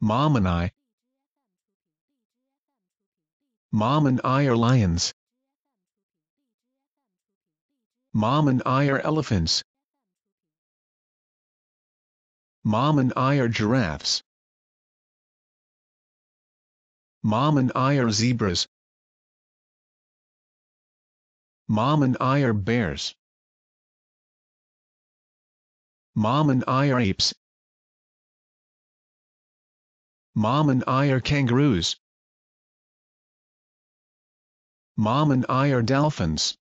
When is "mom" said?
0.00-0.36, 3.72-4.06, 8.12-8.46, 12.62-13.00, 17.24-17.58, 21.66-22.04, 26.14-26.50, 30.38-30.70, 34.96-35.32